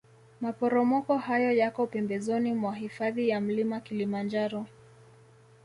maporomoko 0.43 1.17
hayo 1.17 1.51
yako 1.51 1.87
pembezoni 1.87 2.53
mwa 2.53 2.75
hifadhi 2.75 3.29
ya 3.29 3.41
mlima 3.41 3.79
Kilimanjaro 3.79 4.65